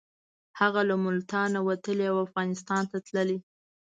[0.59, 3.37] هغه له ملتانه وتلی او افغانستان ته تللی.